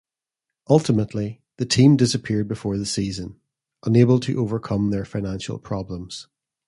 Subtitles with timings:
[0.67, 3.39] Ultimately, the team disappeared before the season,
[3.85, 6.25] unable to overcome their financial problems.